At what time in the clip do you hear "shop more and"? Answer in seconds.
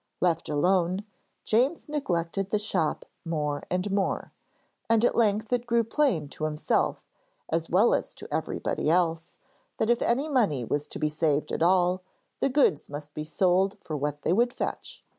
2.57-3.91